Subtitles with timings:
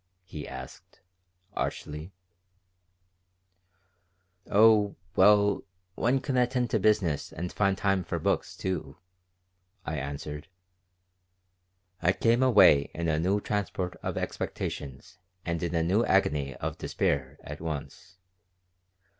[0.23, 0.99] he asked,
[1.53, 2.11] archly
[4.49, 8.97] "Oh, well, one can attend to business and find time for books, too,"
[9.85, 10.47] I answered
[12.01, 16.79] I came away in a new transport of expectations and in a new agony of
[16.79, 18.17] despair at once.